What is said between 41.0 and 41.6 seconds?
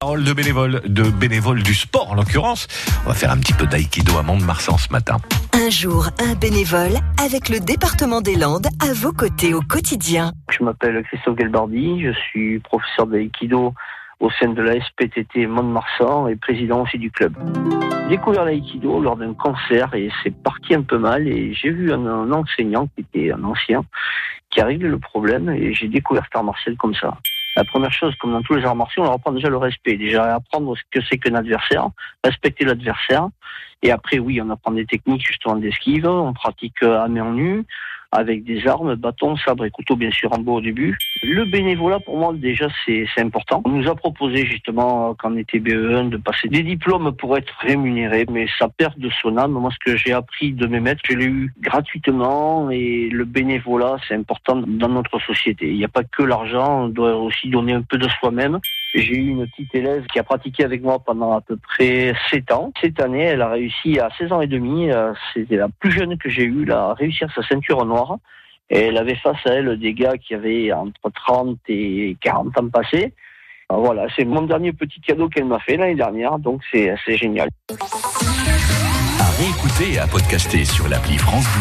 Le